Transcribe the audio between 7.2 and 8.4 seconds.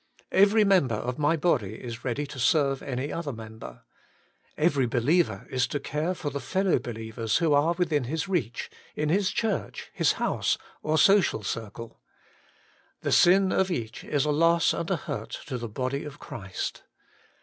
who are within his